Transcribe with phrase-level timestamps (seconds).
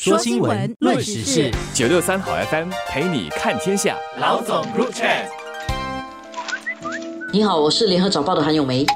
[0.00, 3.96] 说新闻，论时事，九六三好 FM 陪你看天下。
[4.20, 4.64] 老总。
[7.32, 8.86] 你好，我是联合早报的韩咏梅。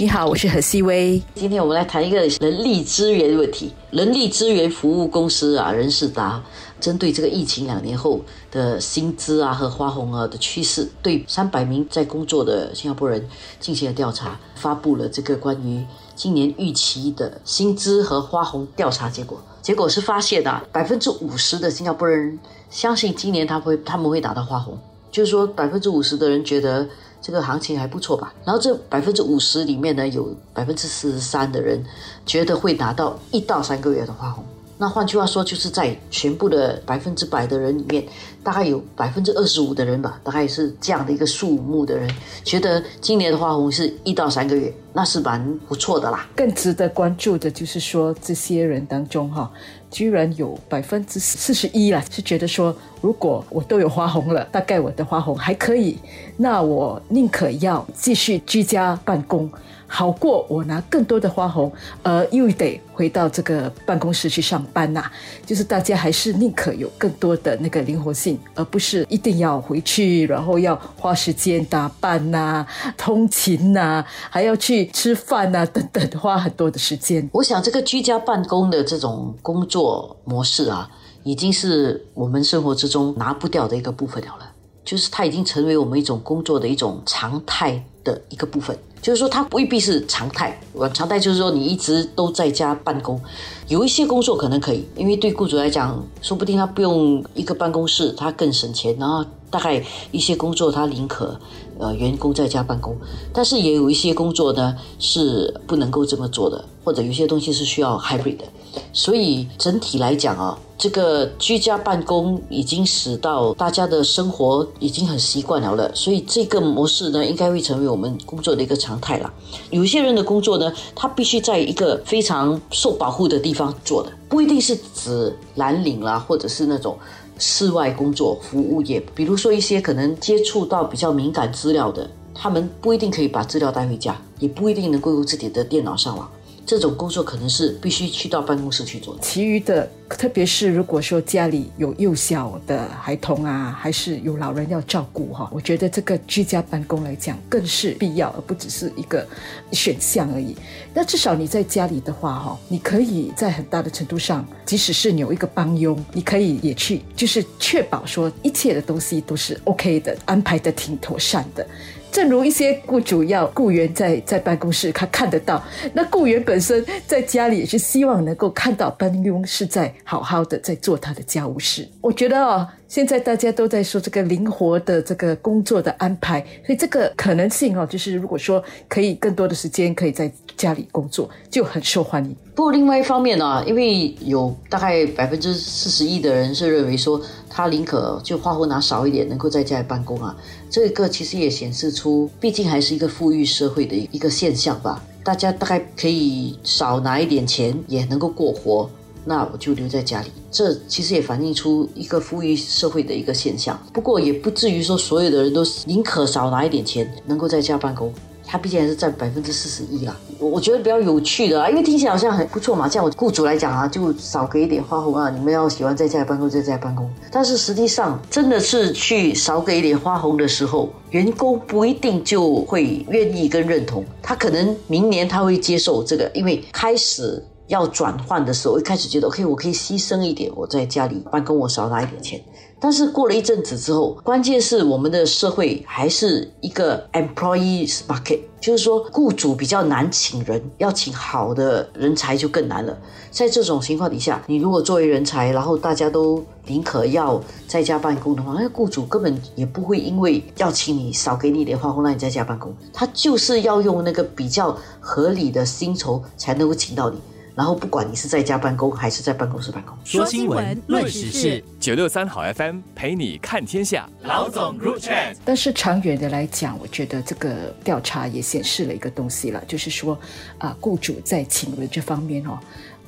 [0.00, 1.22] 你好，我是何希薇。
[1.34, 3.70] 今天我们来谈一个人力资源问题。
[3.90, 6.42] 人力资源服务公司啊，人事达
[6.80, 8.18] 针对这个疫情两年后
[8.50, 13.28] 的薪资啊和花红啊的趋势，对三百名在工作的新加坡人
[13.60, 15.84] 进行了调查，发布了这个关于
[16.14, 19.38] 今年预期的薪资和花红调查结果。
[19.60, 22.38] 结果是发现啊，百分之五十的新加坡人
[22.70, 24.78] 相信今年他会他们会拿到花红，
[25.12, 26.88] 就是说百分之五十的人觉得
[27.20, 28.32] 这个行情还不错吧。
[28.44, 31.84] 然后这百分之五十里面呢，有百分之四十三的人
[32.24, 34.44] 觉得会拿到一到三个月的花红。
[34.78, 38.02] 那换句话说，就是在全部的百分之百的人里面，
[38.42, 42.10] 大概有百分之二十五的人吧，大概是这样的一个数目的人，
[42.44, 46.26] 觉得今年的花红是一到三个月，那是蛮不错的啦。
[46.34, 49.52] 更值得关注的就是说，这些人当中哈，
[49.90, 55.98] 居然有百分之四十一了，是觉得说，如果我都有花红了，大概我的花红还可以，
[56.36, 59.50] 那我宁可要继续居家办公。
[59.92, 61.70] 好过我拿更多的花红，
[62.04, 65.10] 而又得回到这个办公室去上班呐。
[65.44, 72.64] 就是大家还是宁可有更多的那个灵活性，而不是一定要回去，然后要花时间打扮呐、
[72.96, 77.28] 通勤呐，还要去吃饭呐等等，花很多的时间。
[77.32, 80.88] 我想这个居家办公的这种工作模式啊，
[81.24, 84.52] 已经是我们生活之中拿不掉的一个部分了了。
[84.84, 88.76] 就是它已经成为我们一种工作的一种常态的一个部分。
[89.02, 90.58] 就是说，它未必是常态。
[90.92, 93.20] 常态就是说，你一直都在家办公。
[93.68, 98.96] 有一些工作可能可以，因为对雇主来讲，说不定他不用一个办公室，他更省钱。
[98.98, 101.38] 然后大概一些工作他宁可
[101.78, 102.96] 呃员工在家办公，
[103.32, 108.44] 但是也有一些工作呢是不能够这么做的，或者有些东西是需要 hybrid 的。
[108.92, 115.92] 所以整体来讲啊，这个居家办公已经使到大家的生活已经很习惯了了。
[115.92, 119.32] 所以这个模式呢，应该会成为我们工作的一个常态了。
[119.70, 126.96] 有些人的工作呢，他必须在一个非常受保护的地方做的，不一定是指蓝领啦，或者是那种
[127.40, 129.02] 室外工作服务业。
[129.14, 136.30] 比如说一些可能接触到比较敏感资料的，他们不一定可以把资料带回家，也不一定能够用自己的电脑上网。
[136.64, 139.16] 这种工作可能是必须去到办公室去做。
[139.20, 139.90] 其余的，
[140.20, 149.26] 特别是如果说家里有幼小的孩童啊，还是有老人要照顾哈，我觉得这个居家办公来讲更是必要，而不只是一个
[149.72, 150.54] 选项而已。
[150.92, 161.66] 那至少你在家里的话哈，你可以在很大的程度上，即使是你有一个帮佣，你可以也去，就是确保说一切的东西都是 OK 的，安排的挺妥善的。
[162.12, 165.62] 正如一些雇主要雇员在在办公室，他看得到；
[165.94, 171.88] 那雇员本身在家里也是希望能够看到班佣是在好好的在做他的家务事。
[172.00, 172.68] 我觉得哦。
[172.90, 182.34] 现在大家都在说这个灵活的这个工作的安排，所以这个可能性哦，就是如果说可以更多的时间可以在家里工作，就很受欢迎。
[182.52, 190.36] 不过另外一方面呢，因为有大概百分之四十一的人是认为说，他宁可就花活拿少一点，能够在家里办公啊。
[190.68, 195.00] 这个其实也显示出，毕竟还是一个富裕社会的一个现象吧。
[195.22, 198.90] 大家大概可以少拿一点钱，也能够过活。
[199.24, 203.78] 那我就留在家里，这其实也反映出一个富裕社会的一个现象。
[203.92, 208.12] 不过也不至于说所有的人都宁可少拿一点钱，能够在家办公。
[208.52, 210.16] 他毕竟还是占百分之四十一啦。
[210.40, 212.88] 我我觉得比较有趣的啊，因为听起来好像很不错嘛。
[212.88, 215.30] 像我雇主来讲啊，就少给一点花红啊。
[215.30, 217.08] 你们要喜欢在家办公，在家办公。
[217.30, 224.04] 但是实际上，真的是去少给一点花红的时候，员工不一定就会愿意跟认同。
[224.20, 227.40] 他可能明年他会接受这个，因为开始。
[227.70, 232.42] 要转换的时候，一开始觉得 OK，我可以牺牲一点，我在家里办公，我少拿一点钱。
[232.82, 242.98] 但是过了一阵子之后，关键是我们的社会还是一个 employees market，就是说雇主比较难请人，要请好的人才就更难了。
[243.30, 257.18] 在这种情况底下，你如果作为人才，然后大家都宁可要在家办公的话，那雇主根本也不会因为要请你少给你一点花红让你在家办公，他就是要用那个比较合理的薪酬才能够请到你。
[257.60, 264.08] 然后不管你是在家办公还是在办公室办公，说新闻，论时事，九六三好 FM 陪你看天下。
[264.22, 265.36] 老总入圈。
[265.44, 270.18] 但是长远的来讲，我觉得这个调查也显示了一个东西了，就是说
[270.56, 272.58] 啊，雇主在请人这方面哦。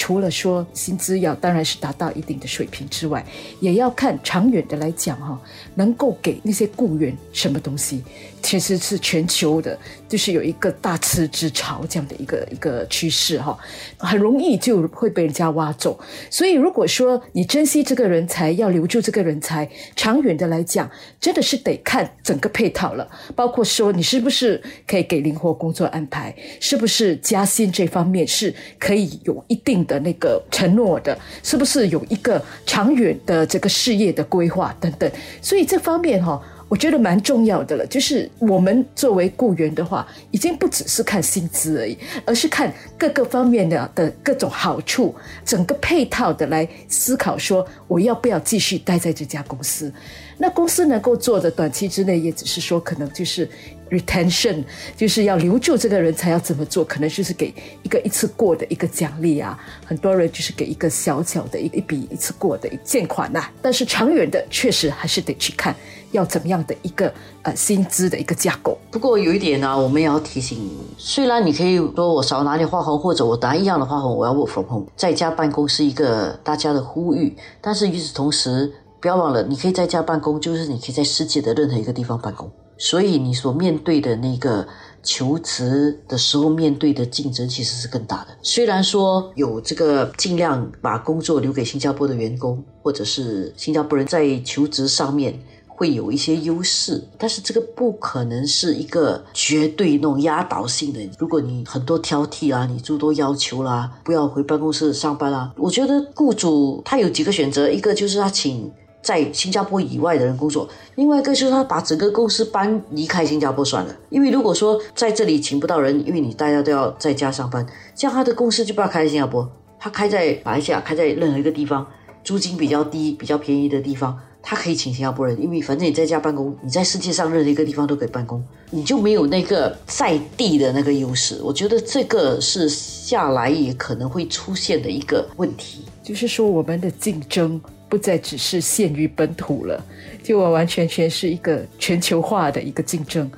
[0.00, 3.22] 除了说薪资要当然是达到一定的水平之外，
[3.60, 5.38] 也要看长远的来讲哈，
[5.74, 8.02] 能够给那些雇员什么东西。
[8.42, 13.58] 其实是全球的，就是有一个大辞职潮这样的一个一个趋势哈，
[13.98, 16.00] 很容易就会被人家挖走。
[16.30, 23.06] 所以如果说你珍惜这个人才，要留住这个人才，长远的来讲，真的是得看整个配套了，
[23.36, 35.10] 包括说你是不是可以给灵活工作安排，是不是加薪这方面是可以有一定的那个承诺的，是不是有一个长远的这个事业的规划等等。
[35.42, 36.40] 所以这方面哈。
[36.70, 45.12] 我觉得蛮重要的了，就是我们作为雇员的话，已经不只是看薪资而已，而是看各个方面的的各种好处，
[45.44, 49.92] 整个配套的来思考，说我要不要继续待在这家公司。
[50.38, 53.50] 那公司能够做的短期之内，也只是说可能就是
[53.90, 54.64] retention，
[54.96, 57.52] 就是要留住这个人才要怎么做，可能就是给
[57.82, 59.58] 一个一次过的一个奖励啊。
[59.84, 63.48] 很多人就是给一个小小的一一笔一次过的借款呐。
[63.60, 65.74] 但是长远的，确实还是得去看
[66.12, 68.78] 要怎么样的一个呃薪资的一个架构。
[68.90, 78.72] 不过有一点呢，我们也要提醒，虽然你可以说我少拿点花红，或者我拿一样的花红，我要 work from home，在家办公是一个大家的呼吁，但是与此同时。
[79.02, 82.52] 不要忘了，你可以在家办公，就是你可以在世界的任何一个地方办公。
[82.80, 84.66] 所以你所面对的那个
[85.02, 88.28] 求职的时候面对的竞争其实是更大的。
[88.42, 95.38] 虽然说有这个尽量把工作留给新加坡的员工，或者是新加坡人在求职上面
[95.68, 101.00] 会有一些优势，但是这个不可能是一个绝对那种压倒性的。
[101.18, 108.72] 如果你很多挑剔啊，你诸多要求啦，不要回办公室上班啦，我觉得雇主他有几个选择，一个就是他请。
[109.02, 113.96] 在新加坡以外的人工作，另外一个就是他把整个公司搬离开新加坡算了。
[114.10, 121.86] 因为如果说在这里请不到人，因为你大家都要在家上班，这样他的公司就不要开在新加坡，他开在马来西亚，开在任何一个地方，
[122.22, 131.40] 租金比较低、比较便宜的地方，他可以请新加坡人，因为反正你在家办公，你在世界上任何一个地方都可以办公，你就没有那个在地的那个优势。
[131.42, 137.58] 我觉得这个是下来也可能会出现的一个问题，就是说我们的竞争。
[137.90, 139.84] 不再只是限于本土了，
[140.22, 143.30] 就完完全全是一个全球化的一个竞争。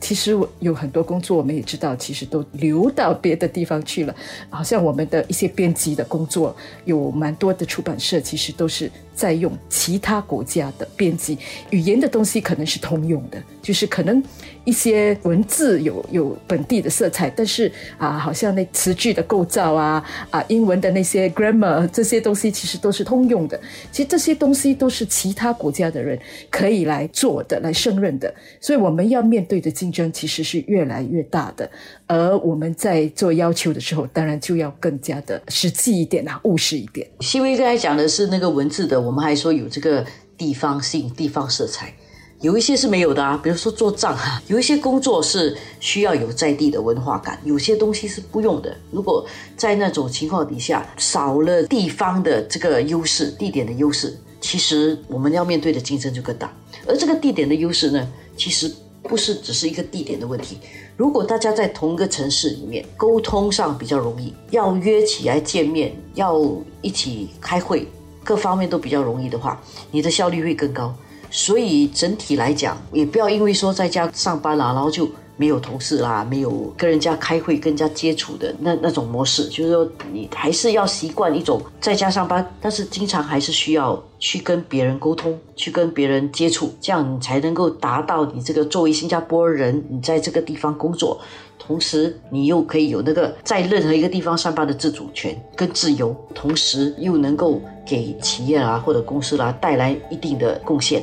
[0.00, 4.14] 其实有很多工作，我们也知道，其实都流到别的地方去了。
[4.48, 8.90] 好像我们的一些编辑的工作，有蛮多的出版社，其实都是。
[9.16, 11.38] 在用其他国家的编辑
[11.70, 14.22] 语言的东西可能是通用的，就是可能
[14.64, 23.58] 一些文字有有本地的色彩，但是啊，好像那词句的构造啊啊，英文的那些 grammar 这些东西其实都是通用的。
[23.90, 26.18] 其实这些东西都是其他国家的人
[26.50, 28.32] 可以来做的、来胜任的。
[28.60, 31.68] 所以我们要面对的竞争其实是越来越大的。
[32.06, 37.08] 而我们在做要求的时候，当然就要更加的实际一点啊，务实一点。
[37.20, 39.05] 西威刚才讲的是那个文字的。
[39.06, 40.04] 我们还说有这个
[40.36, 41.94] 地方性、地方色彩，
[42.40, 43.38] 有一些是没有的啊。
[43.42, 48.76] 比如说做账啊，有一些工作是需要有在地的文化感，有些东西是不用的。
[48.90, 49.24] 如果
[49.56, 56.52] 在那种情况底下，少了地方的这个优势、地点的优势，其实我们要面对的竞争就更大。
[56.86, 58.70] 而这个地点的优势呢，其实
[59.04, 60.58] 不是只是一个地点的问题。
[60.96, 66.40] 如果大家在同一个城市里面，沟通上比较容易，要约起来见面，要
[66.82, 67.86] 一起开会。
[68.26, 69.58] 各方面都比较容易的话，
[69.92, 70.92] 你的效率会更高。
[71.30, 79.48] 所以整体来讲，也不要因为说在家上班了，然后就没有同事啦，没有跟人家开会、跟人家接触的那那种模式。
[79.48, 91.20] 就是说，你还是要习惯一种在家上班，但是经常还是需要去跟别人沟通，去跟别人接触，这样你才能够达到你这个作为新加坡人，你在这个地方工作。
[91.58, 101.02] 同时，你又可以有那个在任何一个地方上班的自主权跟自由，同时又能够给企业啊或者公司啦带来一定的贡献